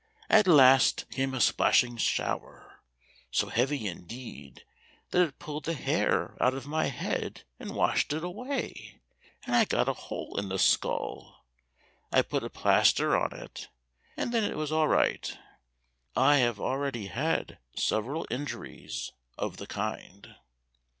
[0.31, 2.79] At last came a splashing shower,
[3.29, 4.65] so heavy indeed,
[5.11, 8.99] that it pulled the hair out of my head and washed it away,
[9.45, 11.45] and I got a hole in the skull;
[12.11, 13.69] I put a plaster on it,
[14.17, 15.37] and then it was all right.
[16.15, 20.33] I have already had several injuries of that kind."